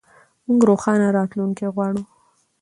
موږ 0.45 0.61
روښانه 0.69 1.07
راتلونکی 1.17 1.65
غواړو. 1.75 2.01